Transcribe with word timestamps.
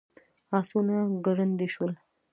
آسونه 0.59 0.95
ګړندي 1.25 1.67
شول. 1.73 1.93